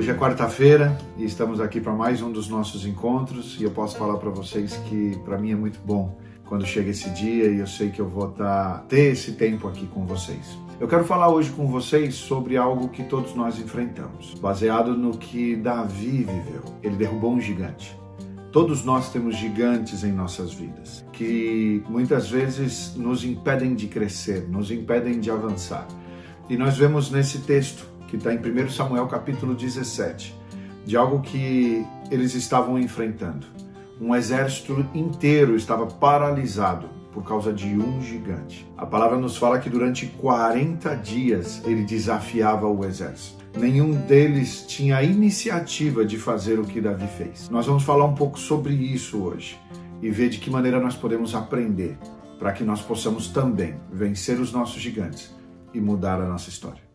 Hoje 0.00 0.10
é 0.10 0.14
quarta-feira 0.14 0.96
e 1.18 1.26
estamos 1.26 1.60
aqui 1.60 1.78
para 1.78 1.92
mais 1.92 2.22
um 2.22 2.32
dos 2.32 2.48
nossos 2.48 2.86
encontros 2.86 3.58
e 3.60 3.64
eu 3.64 3.70
posso 3.70 3.98
falar 3.98 4.16
para 4.16 4.30
vocês 4.30 4.74
que 4.88 5.18
para 5.26 5.36
mim 5.36 5.52
é 5.52 5.54
muito 5.54 5.78
bom 5.84 6.16
quando 6.46 6.64
chega 6.64 6.88
esse 6.88 7.10
dia 7.10 7.50
e 7.50 7.58
eu 7.58 7.66
sei 7.66 7.90
que 7.90 8.00
eu 8.00 8.08
vou 8.08 8.28
tá, 8.28 8.82
ter 8.88 9.12
esse 9.12 9.32
tempo 9.32 9.68
aqui 9.68 9.86
com 9.86 10.06
vocês. 10.06 10.58
Eu 10.80 10.88
quero 10.88 11.04
falar 11.04 11.28
hoje 11.28 11.50
com 11.50 11.66
vocês 11.66 12.14
sobre 12.14 12.56
algo 12.56 12.88
que 12.88 13.04
todos 13.04 13.34
nós 13.34 13.58
enfrentamos, 13.58 14.32
baseado 14.40 14.96
no 14.96 15.18
que 15.18 15.54
Davi 15.54 16.24
viveu. 16.24 16.62
Ele 16.82 16.96
derrubou 16.96 17.34
um 17.34 17.40
gigante. 17.40 17.94
Todos 18.50 18.82
nós 18.82 19.12
temos 19.12 19.36
gigantes 19.36 20.02
em 20.02 20.12
nossas 20.12 20.54
vidas 20.54 21.04
que 21.12 21.84
muitas 21.90 22.26
vezes 22.30 22.94
nos 22.96 23.22
impedem 23.22 23.74
de 23.74 23.86
crescer, 23.86 24.48
nos 24.48 24.70
impedem 24.70 25.20
de 25.20 25.30
avançar. 25.30 25.86
E 26.48 26.56
nós 26.56 26.78
vemos 26.78 27.10
nesse 27.10 27.40
texto 27.40 27.89
que 28.10 28.16
está 28.16 28.34
em 28.34 28.38
1 28.38 28.70
Samuel 28.70 29.06
capítulo 29.06 29.54
17, 29.54 30.36
de 30.84 30.96
algo 30.96 31.20
que 31.20 31.86
eles 32.10 32.34
estavam 32.34 32.76
enfrentando. 32.76 33.46
Um 34.00 34.14
exército 34.16 34.84
inteiro 34.92 35.54
estava 35.54 35.86
paralisado 35.86 36.88
por 37.12 37.24
causa 37.24 37.52
de 37.52 37.68
um 37.68 38.02
gigante. 38.02 38.68
A 38.76 38.84
palavra 38.84 39.16
nos 39.16 39.36
fala 39.36 39.60
que 39.60 39.70
durante 39.70 40.06
40 40.06 40.96
dias 40.96 41.62
ele 41.64 41.84
desafiava 41.84 42.66
o 42.66 42.84
exército. 42.84 43.44
Nenhum 43.56 43.92
deles 43.92 44.64
tinha 44.66 44.96
a 44.96 45.04
iniciativa 45.04 46.04
de 46.04 46.18
fazer 46.18 46.58
o 46.58 46.64
que 46.64 46.80
Davi 46.80 47.06
fez. 47.06 47.48
Nós 47.48 47.66
vamos 47.66 47.84
falar 47.84 48.06
um 48.06 48.14
pouco 48.14 48.38
sobre 48.38 48.74
isso 48.74 49.22
hoje 49.22 49.56
e 50.02 50.10
ver 50.10 50.30
de 50.30 50.38
que 50.38 50.50
maneira 50.50 50.80
nós 50.80 50.96
podemos 50.96 51.34
aprender 51.34 51.96
para 52.38 52.52
que 52.52 52.64
nós 52.64 52.80
possamos 52.80 53.28
também 53.28 53.76
vencer 53.92 54.40
os 54.40 54.50
nossos 54.50 54.80
gigantes 54.80 55.32
e 55.74 55.80
mudar 55.80 56.20
a 56.20 56.26
nossa 56.26 56.48
história. 56.48 56.89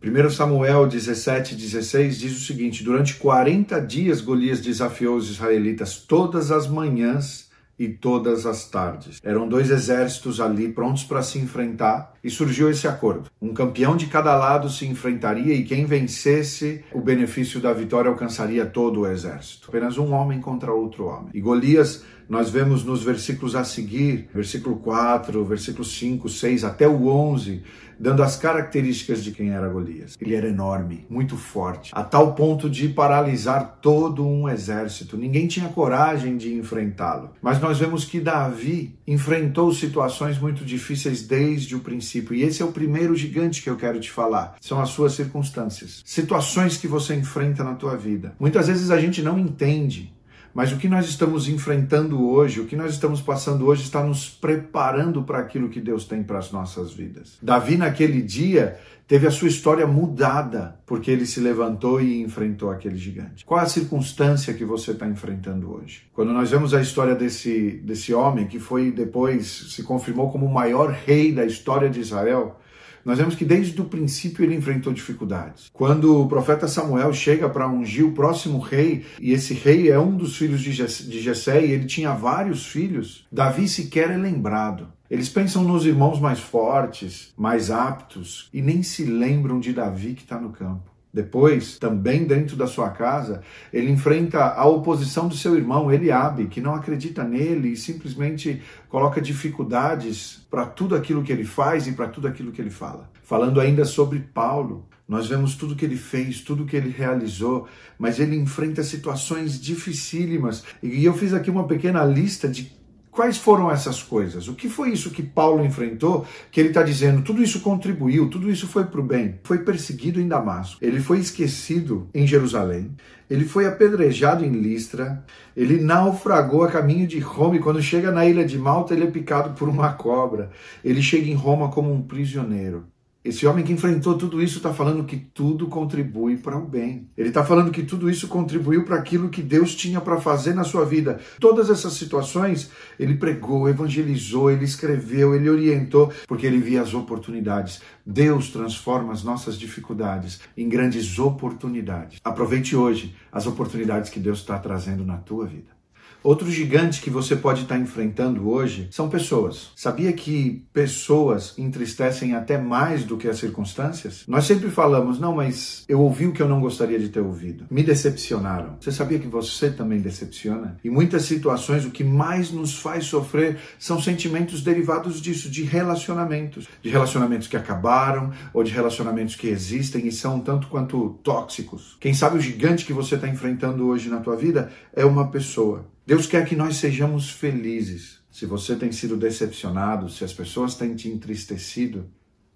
1 0.00 0.30
Samuel 0.30 0.86
17, 0.86 1.56
16 1.56 2.20
diz 2.20 2.36
o 2.36 2.44
seguinte: 2.44 2.84
Durante 2.84 3.16
40 3.16 3.80
dias 3.80 4.20
Golias 4.20 4.60
desafiou 4.60 5.16
os 5.16 5.28
israelitas 5.28 5.96
todas 5.96 6.52
as 6.52 6.68
manhãs 6.68 7.48
e 7.76 7.88
todas 7.88 8.46
as 8.46 8.68
tardes. 8.68 9.20
Eram 9.24 9.48
dois 9.48 9.70
exércitos 9.70 10.40
ali 10.40 10.68
prontos 10.68 11.02
para 11.02 11.22
se 11.22 11.38
enfrentar 11.38 12.14
e 12.22 12.30
surgiu 12.30 12.70
esse 12.70 12.86
acordo. 12.86 13.30
Um 13.40 13.52
campeão 13.52 13.96
de 13.96 14.06
cada 14.06 14.36
lado 14.36 14.68
se 14.68 14.86
enfrentaria 14.86 15.54
e 15.54 15.64
quem 15.64 15.84
vencesse, 15.84 16.84
o 16.92 17.00
benefício 17.00 17.60
da 17.60 17.72
vitória 17.72 18.10
alcançaria 18.10 18.66
todo 18.66 19.00
o 19.00 19.06
exército. 19.06 19.68
Apenas 19.68 19.98
um 19.98 20.12
homem 20.12 20.40
contra 20.40 20.72
outro 20.72 21.06
homem. 21.06 21.30
E 21.34 21.40
Golias 21.40 22.04
nós 22.28 22.50
vemos 22.50 22.84
nos 22.84 23.02
versículos 23.02 23.56
a 23.56 23.64
seguir, 23.64 24.28
versículo 24.34 24.76
4, 24.76 25.42
versículo 25.46 25.84
5, 25.84 26.28
6 26.28 26.62
até 26.62 26.86
o 26.86 27.08
11, 27.08 27.62
dando 27.98 28.22
as 28.22 28.36
características 28.36 29.24
de 29.24 29.32
quem 29.32 29.50
era 29.50 29.68
Golias. 29.68 30.16
Ele 30.20 30.34
era 30.34 30.46
enorme, 30.46 31.06
muito 31.08 31.36
forte, 31.36 31.90
a 31.94 32.04
tal 32.04 32.34
ponto 32.34 32.68
de 32.68 32.88
paralisar 32.88 33.78
todo 33.80 34.26
um 34.26 34.48
exército. 34.48 35.16
Ninguém 35.16 35.46
tinha 35.48 35.68
coragem 35.70 36.36
de 36.36 36.54
enfrentá-lo. 36.54 37.30
Mas 37.40 37.60
nós 37.60 37.78
vemos 37.78 38.04
que 38.04 38.20
Davi 38.20 38.94
enfrentou 39.06 39.72
situações 39.72 40.38
muito 40.38 40.64
difíceis 40.64 41.26
desde 41.26 41.74
o 41.74 41.80
princípio. 41.80 42.07
E 42.34 42.42
esse 42.42 42.62
é 42.62 42.64
o 42.64 42.72
primeiro 42.72 43.14
gigante 43.14 43.62
que 43.62 43.70
eu 43.70 43.76
quero 43.76 44.00
te 44.00 44.10
falar. 44.10 44.56
São 44.60 44.80
as 44.80 44.90
suas 44.90 45.12
circunstâncias. 45.12 46.02
Situações 46.04 46.76
que 46.76 46.88
você 46.88 47.14
enfrenta 47.14 47.62
na 47.62 47.74
tua 47.74 47.96
vida. 47.96 48.34
Muitas 48.38 48.68
vezes 48.68 48.90
a 48.90 48.98
gente 48.98 49.22
não 49.22 49.38
entende 49.38 50.12
mas 50.54 50.72
o 50.72 50.76
que 50.76 50.88
nós 50.88 51.08
estamos 51.08 51.48
enfrentando 51.48 52.28
hoje, 52.28 52.60
o 52.60 52.66
que 52.66 52.76
nós 52.76 52.92
estamos 52.92 53.20
passando 53.20 53.66
hoje, 53.66 53.82
está 53.82 54.02
nos 54.02 54.28
preparando 54.28 55.22
para 55.22 55.38
aquilo 55.38 55.68
que 55.68 55.80
Deus 55.80 56.04
tem 56.04 56.22
para 56.22 56.38
as 56.38 56.50
nossas 56.50 56.92
vidas. 56.92 57.38
Davi, 57.42 57.76
naquele 57.76 58.22
dia, 58.22 58.78
teve 59.06 59.26
a 59.26 59.30
sua 59.30 59.48
história 59.48 59.86
mudada, 59.86 60.78
porque 60.84 61.10
ele 61.10 61.24
se 61.24 61.40
levantou 61.40 62.00
e 62.00 62.20
enfrentou 62.20 62.70
aquele 62.70 62.96
gigante. 62.96 63.44
Qual 63.44 63.58
a 63.58 63.66
circunstância 63.66 64.52
que 64.52 64.64
você 64.64 64.90
está 64.90 65.06
enfrentando 65.06 65.72
hoje? 65.72 66.02
Quando 66.12 66.32
nós 66.32 66.50
vemos 66.50 66.74
a 66.74 66.80
história 66.80 67.14
desse, 67.14 67.80
desse 67.84 68.12
homem, 68.12 68.46
que 68.46 68.58
foi 68.58 68.90
depois, 68.90 69.46
se 69.74 69.82
confirmou 69.82 70.30
como 70.30 70.44
o 70.44 70.52
maior 70.52 70.90
rei 70.90 71.32
da 71.32 71.46
história 71.46 71.88
de 71.88 72.00
Israel, 72.00 72.60
nós 73.04 73.18
vemos 73.18 73.34
que 73.34 73.44
desde 73.44 73.80
o 73.80 73.84
princípio 73.84 74.44
ele 74.44 74.54
enfrentou 74.54 74.92
dificuldades. 74.92 75.70
Quando 75.72 76.22
o 76.22 76.28
profeta 76.28 76.68
Samuel 76.68 77.12
chega 77.12 77.48
para 77.48 77.68
ungir 77.68 78.06
o 78.06 78.12
próximo 78.12 78.58
rei, 78.58 79.04
e 79.20 79.32
esse 79.32 79.54
rei 79.54 79.90
é 79.90 79.98
um 79.98 80.16
dos 80.16 80.36
filhos 80.36 80.60
de 80.60 80.72
Jessé, 81.20 81.64
e 81.64 81.72
ele 81.72 81.86
tinha 81.86 82.12
vários 82.12 82.66
filhos, 82.66 83.26
Davi 83.30 83.68
sequer 83.68 84.10
é 84.10 84.16
lembrado. 84.16 84.88
Eles 85.10 85.28
pensam 85.28 85.64
nos 85.64 85.86
irmãos 85.86 86.20
mais 86.20 86.38
fortes, 86.38 87.32
mais 87.36 87.70
aptos, 87.70 88.50
e 88.52 88.60
nem 88.60 88.82
se 88.82 89.04
lembram 89.04 89.58
de 89.58 89.72
Davi 89.72 90.12
que 90.12 90.22
está 90.22 90.38
no 90.38 90.50
campo. 90.50 90.97
Depois, 91.18 91.80
também 91.80 92.24
dentro 92.24 92.54
da 92.54 92.68
sua 92.68 92.90
casa, 92.90 93.42
ele 93.72 93.90
enfrenta 93.90 94.38
a 94.54 94.64
oposição 94.66 95.26
do 95.26 95.34
seu 95.34 95.56
irmão 95.56 95.92
Eliabe, 95.92 96.46
que 96.46 96.60
não 96.60 96.76
acredita 96.76 97.24
nele 97.24 97.70
e 97.70 97.76
simplesmente 97.76 98.62
coloca 98.88 99.20
dificuldades 99.20 100.46
para 100.48 100.64
tudo 100.64 100.94
aquilo 100.94 101.24
que 101.24 101.32
ele 101.32 101.42
faz 101.42 101.88
e 101.88 101.92
para 101.92 102.06
tudo 102.06 102.28
aquilo 102.28 102.52
que 102.52 102.62
ele 102.62 102.70
fala. 102.70 103.10
Falando 103.24 103.60
ainda 103.60 103.84
sobre 103.84 104.20
Paulo, 104.20 104.86
nós 105.08 105.26
vemos 105.26 105.56
tudo 105.56 105.74
que 105.74 105.84
ele 105.84 105.96
fez, 105.96 106.40
tudo 106.40 106.64
que 106.64 106.76
ele 106.76 106.90
realizou, 106.90 107.66
mas 107.98 108.20
ele 108.20 108.36
enfrenta 108.36 108.84
situações 108.84 109.60
dificílimas. 109.60 110.62
E 110.80 111.04
eu 111.04 111.14
fiz 111.14 111.34
aqui 111.34 111.50
uma 111.50 111.66
pequena 111.66 112.04
lista 112.04 112.46
de 112.46 112.77
Quais 113.18 113.36
foram 113.36 113.68
essas 113.68 114.00
coisas? 114.00 114.46
O 114.46 114.54
que 114.54 114.68
foi 114.68 114.90
isso 114.90 115.10
que 115.10 115.24
Paulo 115.24 115.64
enfrentou? 115.64 116.24
Que 116.52 116.60
ele 116.60 116.68
está 116.68 116.84
dizendo, 116.84 117.20
tudo 117.20 117.42
isso 117.42 117.58
contribuiu, 117.62 118.30
tudo 118.30 118.48
isso 118.48 118.68
foi 118.68 118.84
para 118.84 119.00
o 119.00 119.02
bem. 119.02 119.40
Foi 119.42 119.58
perseguido 119.58 120.20
em 120.20 120.28
Damasco, 120.28 120.78
ele 120.80 121.00
foi 121.00 121.18
esquecido 121.18 122.08
em 122.14 122.24
Jerusalém, 122.28 122.92
ele 123.28 123.44
foi 123.44 123.66
apedrejado 123.66 124.44
em 124.44 124.52
Listra, 124.52 125.24
ele 125.56 125.82
naufragou 125.82 126.62
a 126.62 126.70
caminho 126.70 127.08
de 127.08 127.18
Roma 127.18 127.56
e 127.56 127.58
quando 127.58 127.82
chega 127.82 128.12
na 128.12 128.24
ilha 128.24 128.44
de 128.44 128.56
Malta 128.56 128.94
ele 128.94 129.02
é 129.02 129.10
picado 129.10 129.50
por 129.58 129.68
uma 129.68 129.94
cobra. 129.94 130.52
Ele 130.84 131.02
chega 131.02 131.28
em 131.28 131.34
Roma 131.34 131.70
como 131.72 131.92
um 131.92 132.00
prisioneiro. 132.00 132.86
Esse 133.28 133.46
homem 133.46 133.62
que 133.62 133.74
enfrentou 133.74 134.16
tudo 134.16 134.42
isso 134.42 134.56
está 134.56 134.72
falando 134.72 135.04
que 135.04 135.18
tudo 135.18 135.66
contribui 135.66 136.38
para 136.38 136.56
o 136.56 136.64
bem. 136.64 137.10
Ele 137.14 137.28
está 137.28 137.44
falando 137.44 137.70
que 137.70 137.82
tudo 137.82 138.08
isso 138.08 138.26
contribuiu 138.26 138.86
para 138.86 138.96
aquilo 138.96 139.28
que 139.28 139.42
Deus 139.42 139.74
tinha 139.74 140.00
para 140.00 140.18
fazer 140.18 140.54
na 140.54 140.64
sua 140.64 140.86
vida. 140.86 141.20
Todas 141.38 141.68
essas 141.68 141.92
situações, 141.92 142.70
ele 142.98 143.16
pregou, 143.16 143.68
evangelizou, 143.68 144.50
ele 144.50 144.64
escreveu, 144.64 145.34
ele 145.34 145.50
orientou, 145.50 146.10
porque 146.26 146.46
ele 146.46 146.56
via 146.56 146.80
as 146.80 146.94
oportunidades. 146.94 147.82
Deus 148.04 148.48
transforma 148.48 149.12
as 149.12 149.22
nossas 149.22 149.58
dificuldades 149.58 150.40
em 150.56 150.66
grandes 150.66 151.18
oportunidades. 151.18 152.18
Aproveite 152.24 152.74
hoje 152.74 153.14
as 153.30 153.46
oportunidades 153.46 154.08
que 154.08 154.18
Deus 154.18 154.38
está 154.38 154.58
trazendo 154.58 155.04
na 155.04 155.18
tua 155.18 155.44
vida. 155.44 155.77
Outro 156.22 156.50
gigante 156.50 157.00
que 157.00 157.10
você 157.10 157.36
pode 157.36 157.62
estar 157.62 157.78
enfrentando 157.78 158.50
hoje 158.50 158.88
são 158.90 159.08
pessoas. 159.08 159.70
Sabia 159.76 160.12
que 160.12 160.64
pessoas 160.72 161.54
entristecem 161.56 162.34
até 162.34 162.58
mais 162.58 163.04
do 163.04 163.16
que 163.16 163.28
as 163.28 163.38
circunstâncias? 163.38 164.24
Nós 164.26 164.44
sempre 164.44 164.68
falamos, 164.68 165.20
não, 165.20 165.36
mas 165.36 165.84
eu 165.88 166.00
ouvi 166.00 166.26
o 166.26 166.32
que 166.32 166.42
eu 166.42 166.48
não 166.48 166.60
gostaria 166.60 166.98
de 166.98 167.08
ter 167.08 167.20
ouvido. 167.20 167.66
Me 167.70 167.82
decepcionaram. 167.82 168.76
Você 168.80 168.90
sabia 168.90 169.18
que 169.18 169.28
você 169.28 169.70
também 169.70 170.00
decepciona? 170.00 170.76
Em 170.84 170.90
muitas 170.90 171.22
situações, 171.22 171.84
o 171.84 171.90
que 171.90 172.02
mais 172.02 172.50
nos 172.50 172.78
faz 172.78 173.04
sofrer 173.04 173.58
são 173.78 174.02
sentimentos 174.02 174.60
derivados 174.60 175.20
disso, 175.20 175.48
de 175.48 175.62
relacionamentos. 175.62 176.66
De 176.82 176.90
relacionamentos 176.90 177.46
que 177.46 177.56
acabaram 177.56 178.32
ou 178.52 178.64
de 178.64 178.72
relacionamentos 178.72 179.36
que 179.36 179.48
existem 179.48 180.06
e 180.06 180.12
são 180.12 180.40
tanto 180.40 180.66
quanto 180.66 181.18
tóxicos. 181.22 181.96
Quem 182.00 182.12
sabe 182.12 182.38
o 182.38 182.40
gigante 182.40 182.84
que 182.84 182.92
você 182.92 183.14
está 183.14 183.28
enfrentando 183.28 183.86
hoje 183.86 184.08
na 184.08 184.18
tua 184.18 184.34
vida 184.34 184.70
é 184.92 185.04
uma 185.04 185.28
pessoa. 185.28 185.86
Deus 186.08 186.26
quer 186.26 186.46
que 186.46 186.56
nós 186.56 186.76
sejamos 186.76 187.28
felizes. 187.28 188.20
Se 188.30 188.46
você 188.46 188.74
tem 188.74 188.90
sido 188.90 189.14
decepcionado, 189.14 190.08
se 190.08 190.24
as 190.24 190.32
pessoas 190.32 190.74
têm 190.74 190.96
te 190.96 191.06
entristecido, 191.06 192.06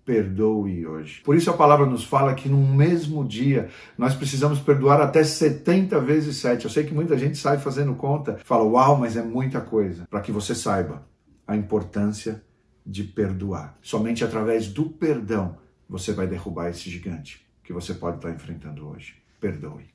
perdoe 0.06 0.86
hoje. 0.86 1.20
Por 1.22 1.36
isso 1.36 1.50
a 1.50 1.52
palavra 1.52 1.84
nos 1.84 2.02
fala 2.02 2.34
que 2.34 2.48
no 2.48 2.56
mesmo 2.56 3.22
dia 3.22 3.68
nós 3.98 4.14
precisamos 4.14 4.58
perdoar 4.58 5.02
até 5.02 5.22
70 5.22 6.00
vezes 6.00 6.38
7. 6.38 6.64
Eu 6.64 6.70
sei 6.70 6.84
que 6.84 6.94
muita 6.94 7.18
gente 7.18 7.36
sai 7.36 7.58
fazendo 7.58 7.94
conta, 7.94 8.38
fala, 8.42 8.64
uau, 8.64 8.96
mas 8.96 9.18
é 9.18 9.22
muita 9.22 9.60
coisa. 9.60 10.06
Para 10.08 10.22
que 10.22 10.32
você 10.32 10.54
saiba 10.54 11.06
a 11.46 11.54
importância 11.54 12.42
de 12.86 13.04
perdoar. 13.04 13.76
Somente 13.82 14.24
através 14.24 14.66
do 14.66 14.86
perdão 14.88 15.58
você 15.86 16.14
vai 16.14 16.26
derrubar 16.26 16.70
esse 16.70 16.88
gigante 16.88 17.46
que 17.62 17.74
você 17.74 17.92
pode 17.92 18.16
estar 18.16 18.30
enfrentando 18.30 18.88
hoje. 18.88 19.14
Perdoe. 19.38 19.90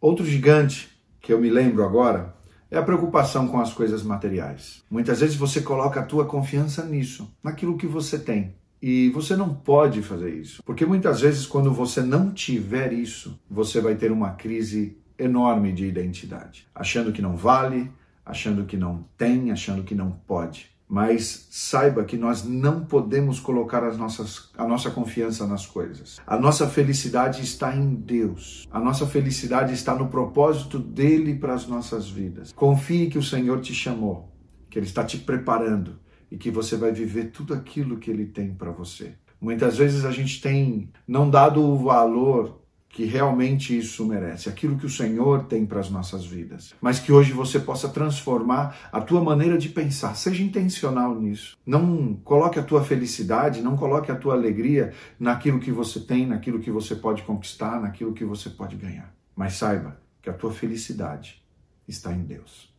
Outro 0.00 0.24
gigante 0.24 0.88
que 1.20 1.30
eu 1.30 1.38
me 1.38 1.50
lembro 1.50 1.84
agora 1.84 2.42
é 2.70 2.78
a 2.78 2.82
preocupação 2.82 3.46
com 3.48 3.60
as 3.60 3.72
coisas 3.72 4.02
materiais. 4.02 4.82
Muitas 4.90 5.20
vezes 5.20 5.36
você 5.36 5.60
coloca 5.60 6.00
a 6.00 6.04
tua 6.04 6.24
confiança 6.24 6.84
nisso, 6.84 7.32
naquilo 7.42 7.76
que 7.76 7.86
você 7.86 8.18
tem. 8.18 8.54
E 8.82 9.08
você 9.10 9.34
não 9.34 9.54
pode 9.54 10.02
fazer 10.02 10.34
isso, 10.34 10.62
porque 10.62 10.84
muitas 10.84 11.22
vezes 11.22 11.46
quando 11.46 11.72
você 11.72 12.02
não 12.02 12.30
tiver 12.30 12.92
isso, 12.92 13.40
você 13.48 13.80
vai 13.80 13.94
ter 13.94 14.12
uma 14.12 14.32
crise 14.32 14.98
enorme 15.18 15.72
de 15.72 15.86
identidade, 15.86 16.66
achando 16.74 17.10
que 17.10 17.22
não 17.22 17.34
vale, 17.34 17.90
achando 18.26 18.64
que 18.64 18.76
não 18.76 19.04
tem, 19.16 19.50
achando 19.50 19.84
que 19.84 19.94
não 19.94 20.10
pode. 20.26 20.73
Mas 20.94 21.48
saiba 21.50 22.04
que 22.04 22.16
nós 22.16 22.44
não 22.44 22.84
podemos 22.84 23.40
colocar 23.40 23.82
as 23.82 23.98
nossas, 23.98 24.50
a 24.56 24.64
nossa 24.64 24.92
confiança 24.92 25.44
nas 25.44 25.66
coisas. 25.66 26.20
A 26.24 26.38
nossa 26.38 26.68
felicidade 26.68 27.42
está 27.42 27.74
em 27.74 27.96
Deus. 27.96 28.64
A 28.70 28.78
nossa 28.78 29.04
felicidade 29.04 29.74
está 29.74 29.92
no 29.92 30.06
propósito 30.06 30.78
dele 30.78 31.34
para 31.34 31.52
as 31.52 31.66
nossas 31.66 32.08
vidas. 32.08 32.52
Confie 32.52 33.10
que 33.10 33.18
o 33.18 33.22
Senhor 33.24 33.60
te 33.60 33.74
chamou, 33.74 34.32
que 34.70 34.78
ele 34.78 34.86
está 34.86 35.02
te 35.02 35.18
preparando 35.18 35.98
e 36.30 36.36
que 36.36 36.48
você 36.48 36.76
vai 36.76 36.92
viver 36.92 37.32
tudo 37.32 37.54
aquilo 37.54 37.98
que 37.98 38.08
ele 38.08 38.26
tem 38.26 38.54
para 38.54 38.70
você. 38.70 39.14
Muitas 39.40 39.76
vezes 39.76 40.04
a 40.04 40.12
gente 40.12 40.40
tem 40.40 40.92
não 41.08 41.28
dado 41.28 41.60
o 41.60 41.76
valor 41.76 42.63
que 42.94 43.04
realmente 43.04 43.76
isso 43.76 44.06
merece, 44.06 44.48
aquilo 44.48 44.76
que 44.76 44.86
o 44.86 44.90
Senhor 44.90 45.46
tem 45.46 45.66
para 45.66 45.80
as 45.80 45.90
nossas 45.90 46.24
vidas. 46.24 46.72
Mas 46.80 47.00
que 47.00 47.12
hoje 47.12 47.32
você 47.32 47.58
possa 47.58 47.88
transformar 47.88 48.88
a 48.92 49.00
tua 49.00 49.20
maneira 49.20 49.58
de 49.58 49.68
pensar, 49.68 50.14
seja 50.14 50.44
intencional 50.44 51.12
nisso. 51.20 51.56
Não 51.66 52.14
coloque 52.22 52.56
a 52.56 52.62
tua 52.62 52.84
felicidade, 52.84 53.60
não 53.60 53.76
coloque 53.76 54.12
a 54.12 54.14
tua 54.14 54.34
alegria 54.34 54.92
naquilo 55.18 55.58
que 55.58 55.72
você 55.72 55.98
tem, 55.98 56.24
naquilo 56.24 56.60
que 56.60 56.70
você 56.70 56.94
pode 56.94 57.22
conquistar, 57.24 57.80
naquilo 57.80 58.12
que 58.12 58.24
você 58.24 58.48
pode 58.48 58.76
ganhar. 58.76 59.12
Mas 59.34 59.54
saiba 59.54 59.98
que 60.22 60.30
a 60.30 60.32
tua 60.32 60.52
felicidade 60.52 61.42
está 61.88 62.12
em 62.12 62.22
Deus. 62.22 62.72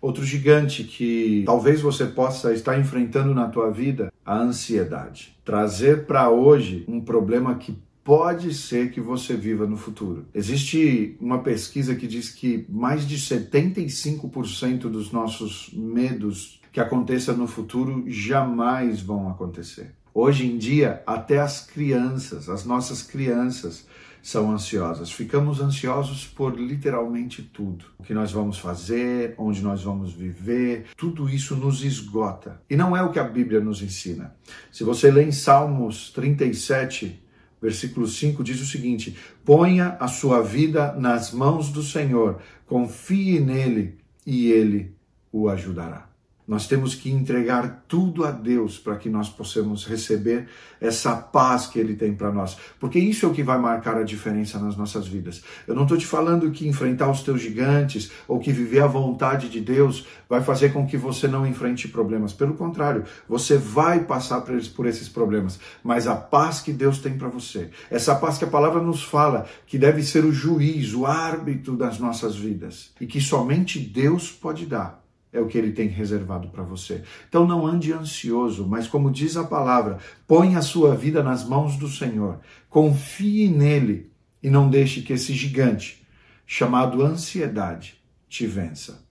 Outro 0.00 0.24
gigante 0.24 0.84
que 0.84 1.42
talvez 1.44 1.80
você 1.80 2.06
possa 2.06 2.52
estar 2.52 2.78
enfrentando 2.78 3.34
na 3.34 3.48
tua 3.48 3.68
vida, 3.72 4.12
a 4.24 4.36
ansiedade. 4.36 5.36
Trazer 5.44 6.06
para 6.06 6.30
hoje 6.30 6.84
um 6.86 7.00
problema 7.00 7.56
que 7.56 7.76
pode 8.06 8.54
ser 8.54 8.92
que 8.92 9.00
você 9.00 9.34
viva 9.34 9.66
no 9.66 9.76
futuro. 9.76 10.26
Existe 10.32 11.16
uma 11.20 11.40
pesquisa 11.40 11.96
que 11.96 12.06
diz 12.06 12.30
que 12.30 12.64
mais 12.68 13.04
de 13.04 13.18
75% 13.18 14.82
dos 14.82 15.10
nossos 15.10 15.70
medos 15.74 16.60
que 16.70 16.78
aconteça 16.78 17.32
no 17.32 17.48
futuro 17.48 18.04
jamais 18.06 19.00
vão 19.00 19.28
acontecer. 19.28 19.92
Hoje 20.14 20.46
em 20.46 20.56
dia, 20.56 21.02
até 21.04 21.40
as 21.40 21.66
crianças, 21.66 22.48
as 22.48 22.64
nossas 22.64 23.02
crianças, 23.02 23.88
são 24.22 24.52
ansiosas. 24.52 25.10
Ficamos 25.10 25.60
ansiosos 25.60 26.26
por 26.26 26.58
literalmente 26.58 27.42
tudo. 27.42 27.86
O 27.98 28.04
que 28.04 28.14
nós 28.14 28.30
vamos 28.30 28.58
fazer, 28.58 29.34
onde 29.36 29.62
nós 29.62 29.82
vamos 29.82 30.12
viver, 30.12 30.86
tudo 30.96 31.28
isso 31.28 31.56
nos 31.56 31.84
esgota. 31.84 32.60
E 32.68 32.76
não 32.76 32.96
é 32.96 33.02
o 33.02 33.10
que 33.10 33.18
a 33.18 33.24
Bíblia 33.24 33.60
nos 33.60 33.82
ensina. 33.82 34.34
Se 34.70 34.84
você 34.84 35.10
lê 35.10 35.24
em 35.24 35.32
Salmos 35.32 36.10
37, 36.10 37.25
versículo 37.66 38.06
5, 38.06 38.44
diz 38.44 38.60
o 38.60 38.66
seguinte: 38.66 39.16
Ponha 39.44 39.96
a 39.98 40.06
sua 40.06 40.40
vida 40.40 40.92
nas 40.92 41.32
mãos 41.32 41.68
do 41.68 41.82
Senhor, 41.82 42.40
confie 42.64 43.40
nele 43.40 43.98
e 44.24 44.50
ele 44.50 44.94
o 45.32 45.48
ajudará. 45.48 46.08
Nós 46.46 46.68
temos 46.68 46.94
que 46.94 47.10
entregar 47.10 47.84
tudo 47.88 48.24
a 48.24 48.30
Deus 48.30 48.78
para 48.78 48.96
que 48.96 49.08
nós 49.08 49.28
possamos 49.28 49.84
receber 49.84 50.46
essa 50.80 51.16
paz 51.16 51.66
que 51.66 51.78
Ele 51.78 51.96
tem 51.96 52.14
para 52.14 52.30
nós. 52.30 52.56
Porque 52.78 52.98
isso 52.98 53.26
é 53.26 53.28
o 53.28 53.32
que 53.32 53.42
vai 53.42 53.58
marcar 53.58 53.96
a 53.96 54.04
diferença 54.04 54.58
nas 54.58 54.76
nossas 54.76 55.08
vidas. 55.08 55.42
Eu 55.66 55.74
não 55.74 55.82
estou 55.82 55.98
te 55.98 56.06
falando 56.06 56.50
que 56.52 56.68
enfrentar 56.68 57.10
os 57.10 57.22
teus 57.22 57.40
gigantes 57.40 58.12
ou 58.28 58.38
que 58.38 58.52
viver 58.52 58.80
a 58.80 58.86
vontade 58.86 59.48
de 59.48 59.60
Deus 59.60 60.06
vai 60.28 60.40
fazer 60.42 60.72
com 60.72 60.86
que 60.86 60.96
você 60.96 61.26
não 61.26 61.46
enfrente 61.46 61.88
problemas. 61.88 62.32
Pelo 62.32 62.54
contrário, 62.54 63.04
você 63.28 63.56
vai 63.56 64.04
passar 64.04 64.42
por 64.42 64.86
esses 64.86 65.08
problemas. 65.08 65.58
Mas 65.82 66.06
a 66.06 66.14
paz 66.14 66.60
que 66.60 66.72
Deus 66.72 66.98
tem 66.98 67.18
para 67.18 67.28
você, 67.28 67.70
essa 67.90 68.14
paz 68.14 68.38
que 68.38 68.44
a 68.44 68.48
palavra 68.48 68.80
nos 68.80 69.02
fala, 69.02 69.46
que 69.66 69.78
deve 69.78 70.02
ser 70.02 70.24
o 70.24 70.32
juiz, 70.32 70.94
o 70.94 71.06
árbitro 71.06 71.76
das 71.76 71.98
nossas 71.98 72.36
vidas 72.36 72.92
e 73.00 73.06
que 73.06 73.20
somente 73.20 73.80
Deus 73.80 74.30
pode 74.30 74.66
dar 74.66 75.05
é 75.32 75.40
o 75.40 75.46
que 75.46 75.58
ele 75.58 75.72
tem 75.72 75.88
reservado 75.88 76.48
para 76.48 76.62
você. 76.62 77.02
Então 77.28 77.46
não 77.46 77.66
ande 77.66 77.92
ansioso, 77.92 78.66
mas 78.66 78.86
como 78.88 79.10
diz 79.10 79.36
a 79.36 79.44
palavra, 79.44 79.98
põe 80.26 80.56
a 80.56 80.62
sua 80.62 80.94
vida 80.94 81.22
nas 81.22 81.44
mãos 81.46 81.76
do 81.76 81.88
Senhor, 81.88 82.40
confie 82.68 83.48
nele 83.48 84.10
e 84.42 84.50
não 84.50 84.68
deixe 84.68 85.02
que 85.02 85.12
esse 85.12 85.32
gigante, 85.32 86.06
chamado 86.46 87.02
ansiedade, 87.02 88.00
te 88.28 88.46
vença. 88.46 89.05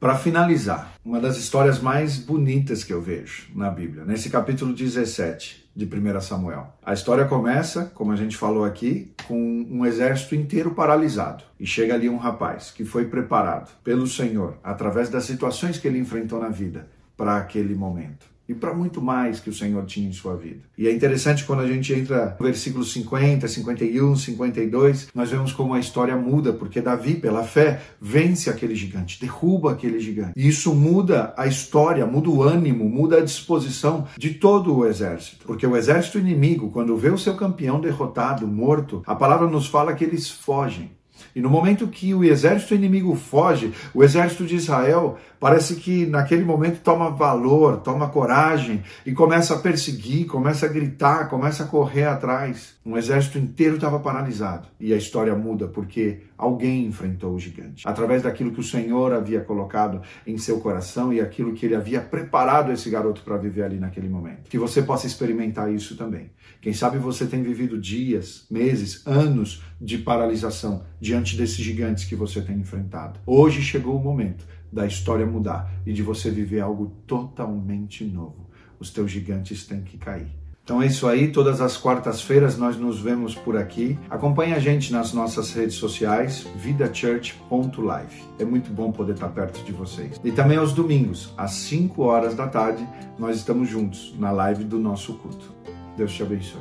Para 0.00 0.16
finalizar, 0.16 0.94
uma 1.04 1.20
das 1.20 1.36
histórias 1.36 1.78
mais 1.78 2.16
bonitas 2.16 2.82
que 2.82 2.90
eu 2.90 3.02
vejo 3.02 3.48
na 3.54 3.68
Bíblia, 3.68 4.02
nesse 4.02 4.30
capítulo 4.30 4.72
17 4.72 5.68
de 5.76 5.84
1 5.84 6.20
Samuel. 6.22 6.72
A 6.82 6.94
história 6.94 7.26
começa, 7.26 7.92
como 7.94 8.10
a 8.10 8.16
gente 8.16 8.34
falou 8.34 8.64
aqui, 8.64 9.12
com 9.28 9.36
um 9.70 9.84
exército 9.84 10.34
inteiro 10.34 10.70
paralisado. 10.70 11.44
E 11.60 11.66
chega 11.66 11.92
ali 11.92 12.08
um 12.08 12.16
rapaz 12.16 12.70
que 12.70 12.82
foi 12.82 13.04
preparado 13.04 13.70
pelo 13.84 14.06
Senhor, 14.06 14.56
através 14.64 15.10
das 15.10 15.24
situações 15.24 15.76
que 15.76 15.86
ele 15.86 15.98
enfrentou 15.98 16.40
na 16.40 16.48
vida, 16.48 16.88
para 17.14 17.36
aquele 17.36 17.74
momento 17.74 18.24
e 18.50 18.54
para 18.54 18.74
muito 18.74 19.00
mais 19.00 19.38
que 19.38 19.48
o 19.48 19.54
Senhor 19.54 19.86
tinha 19.86 20.08
em 20.08 20.12
sua 20.12 20.36
vida. 20.36 20.58
E 20.76 20.88
é 20.88 20.92
interessante 20.92 21.44
quando 21.44 21.60
a 21.60 21.68
gente 21.68 21.92
entra 21.92 22.36
no 22.36 22.44
versículo 22.44 22.84
50, 22.84 23.46
51, 23.46 24.16
52, 24.16 25.08
nós 25.14 25.30
vemos 25.30 25.52
como 25.52 25.72
a 25.72 25.78
história 25.78 26.16
muda, 26.16 26.52
porque 26.52 26.80
Davi, 26.80 27.14
pela 27.14 27.44
fé, 27.44 27.80
vence 28.00 28.50
aquele 28.50 28.74
gigante, 28.74 29.20
derruba 29.20 29.70
aquele 29.70 30.00
gigante. 30.00 30.32
E 30.34 30.48
isso 30.48 30.74
muda 30.74 31.32
a 31.36 31.46
história, 31.46 32.04
muda 32.04 32.28
o 32.28 32.42
ânimo, 32.42 32.88
muda 32.88 33.18
a 33.18 33.24
disposição 33.24 34.08
de 34.18 34.30
todo 34.30 34.76
o 34.76 34.84
exército. 34.84 35.46
Porque 35.46 35.64
o 35.64 35.76
exército 35.76 36.18
inimigo, 36.18 36.72
quando 36.72 36.96
vê 36.96 37.10
o 37.10 37.18
seu 37.18 37.36
campeão 37.36 37.80
derrotado, 37.80 38.48
morto, 38.48 39.00
a 39.06 39.14
palavra 39.14 39.46
nos 39.46 39.68
fala 39.68 39.94
que 39.94 40.02
eles 40.02 40.28
fogem. 40.28 40.90
E 41.34 41.40
no 41.40 41.50
momento 41.50 41.88
que 41.88 42.14
o 42.14 42.24
exército 42.24 42.74
inimigo 42.74 43.14
foge, 43.14 43.72
o 43.94 44.02
exército 44.02 44.44
de 44.46 44.56
Israel 44.56 45.18
parece 45.38 45.76
que 45.76 46.04
naquele 46.06 46.44
momento 46.44 46.80
toma 46.82 47.10
valor, 47.10 47.78
toma 47.78 48.08
coragem 48.08 48.82
e 49.06 49.12
começa 49.12 49.54
a 49.54 49.58
perseguir, 49.58 50.26
começa 50.26 50.66
a 50.66 50.68
gritar, 50.68 51.28
começa 51.28 51.64
a 51.64 51.66
correr 51.66 52.04
atrás. 52.04 52.74
Um 52.84 52.96
exército 52.96 53.38
inteiro 53.38 53.76
estava 53.76 53.98
paralisado. 53.98 54.68
E 54.78 54.92
a 54.92 54.96
história 54.96 55.34
muda 55.34 55.66
porque 55.66 56.20
alguém 56.36 56.86
enfrentou 56.86 57.34
o 57.34 57.38
gigante. 57.38 57.88
Através 57.88 58.22
daquilo 58.22 58.52
que 58.52 58.60
o 58.60 58.64
Senhor 58.64 59.12
havia 59.12 59.40
colocado 59.40 60.02
em 60.26 60.36
seu 60.36 60.60
coração 60.60 61.12
e 61.12 61.20
aquilo 61.20 61.54
que 61.54 61.64
ele 61.64 61.74
havia 61.74 62.00
preparado 62.00 62.72
esse 62.72 62.90
garoto 62.90 63.22
para 63.22 63.36
viver 63.36 63.62
ali 63.62 63.78
naquele 63.78 64.08
momento. 64.08 64.50
Que 64.50 64.58
você 64.58 64.82
possa 64.82 65.06
experimentar 65.06 65.72
isso 65.72 65.96
também. 65.96 66.30
Quem 66.60 66.72
sabe 66.74 66.98
você 66.98 67.26
tem 67.26 67.42
vivido 67.42 67.78
dias, 67.78 68.46
meses, 68.50 69.06
anos 69.06 69.62
de 69.80 69.98
paralisação 69.98 70.82
diante 71.00 71.36
desses 71.36 71.56
gigantes 71.56 72.04
que 72.04 72.14
você 72.14 72.40
tem 72.40 72.58
enfrentado. 72.58 73.18
Hoje 73.26 73.62
chegou 73.62 73.96
o 73.96 74.02
momento 74.02 74.44
da 74.72 74.86
história 74.86 75.26
mudar 75.26 75.72
e 75.86 75.92
de 75.92 76.02
você 76.02 76.30
viver 76.30 76.60
algo 76.60 76.92
totalmente 77.06 78.04
novo. 78.04 78.48
Os 78.78 78.90
teus 78.90 79.10
gigantes 79.10 79.66
têm 79.66 79.82
que 79.82 79.98
cair. 79.98 80.40
Então 80.62 80.80
é 80.80 80.86
isso 80.86 81.08
aí, 81.08 81.32
todas 81.32 81.60
as 81.60 81.76
quartas-feiras 81.76 82.56
nós 82.56 82.76
nos 82.76 83.00
vemos 83.00 83.34
por 83.34 83.56
aqui. 83.56 83.98
Acompanhe 84.08 84.52
a 84.52 84.60
gente 84.60 84.92
nas 84.92 85.12
nossas 85.12 85.52
redes 85.52 85.74
sociais, 85.74 86.46
vidachurch.life. 86.56 88.22
É 88.38 88.44
muito 88.44 88.70
bom 88.70 88.92
poder 88.92 89.14
estar 89.14 89.30
perto 89.30 89.64
de 89.64 89.72
vocês. 89.72 90.20
E 90.22 90.30
também 90.30 90.58
aos 90.58 90.72
domingos, 90.72 91.34
às 91.36 91.52
5 91.52 92.00
horas 92.02 92.36
da 92.36 92.46
tarde, 92.46 92.86
nós 93.18 93.36
estamos 93.36 93.68
juntos 93.68 94.14
na 94.16 94.30
live 94.30 94.62
do 94.62 94.78
nosso 94.78 95.14
culto. 95.14 95.52
Deus 95.96 96.12
te 96.12 96.22
abençoe. 96.22 96.60